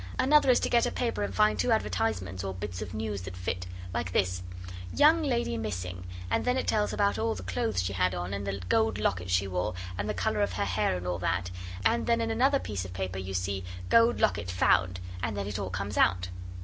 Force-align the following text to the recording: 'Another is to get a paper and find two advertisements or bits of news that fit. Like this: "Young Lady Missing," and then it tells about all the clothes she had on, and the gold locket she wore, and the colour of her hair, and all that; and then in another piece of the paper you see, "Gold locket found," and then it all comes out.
'Another 0.17 0.49
is 0.49 0.59
to 0.59 0.67
get 0.67 0.87
a 0.87 0.91
paper 0.91 1.21
and 1.21 1.35
find 1.35 1.59
two 1.59 1.71
advertisements 1.71 2.43
or 2.43 2.55
bits 2.55 2.81
of 2.81 2.91
news 2.95 3.21
that 3.21 3.37
fit. 3.37 3.67
Like 3.93 4.11
this: 4.13 4.41
"Young 4.91 5.21
Lady 5.21 5.57
Missing," 5.59 6.07
and 6.31 6.43
then 6.43 6.57
it 6.57 6.65
tells 6.65 6.91
about 6.91 7.19
all 7.19 7.35
the 7.35 7.43
clothes 7.43 7.83
she 7.83 7.93
had 7.93 8.15
on, 8.15 8.33
and 8.33 8.47
the 8.47 8.61
gold 8.67 8.97
locket 8.97 9.29
she 9.29 9.47
wore, 9.47 9.75
and 9.99 10.09
the 10.09 10.15
colour 10.15 10.41
of 10.41 10.53
her 10.53 10.65
hair, 10.65 10.97
and 10.97 11.05
all 11.05 11.19
that; 11.19 11.51
and 11.85 12.07
then 12.07 12.19
in 12.19 12.31
another 12.31 12.57
piece 12.57 12.83
of 12.83 12.93
the 12.93 12.97
paper 12.97 13.19
you 13.19 13.35
see, 13.35 13.63
"Gold 13.89 14.19
locket 14.19 14.49
found," 14.49 14.99
and 15.21 15.37
then 15.37 15.45
it 15.45 15.59
all 15.59 15.69
comes 15.69 15.99
out. 15.99 16.29